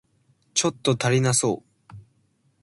[0.55, 1.95] ちょっと足りなそう